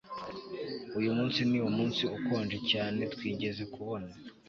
[0.97, 4.09] Uyu munsi ni umunsi ukonje cyane twigeze kubona